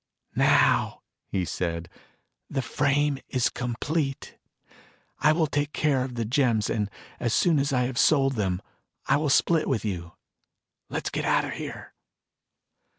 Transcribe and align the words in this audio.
"Now," 0.33 1.03
he 1.27 1.45
said, 1.45 1.87
"the 2.49 2.63
frame 2.63 3.19
is 3.29 3.51
complete. 3.51 4.35
I 5.19 5.31
will 5.31 5.45
take 5.45 5.73
care 5.73 6.03
of 6.03 6.15
the 6.15 6.25
gems 6.25 6.71
and 6.71 6.89
as 7.19 7.35
soon 7.35 7.59
as 7.59 7.71
I 7.71 7.83
have 7.83 7.99
sold 7.99 8.33
them, 8.33 8.63
I 9.05 9.17
will 9.17 9.29
split 9.29 9.69
with 9.69 9.85
you. 9.85 10.13
Let's 10.89 11.11
get 11.11 11.23
out 11.25 11.45
of 11.45 11.51
here." 11.51 11.93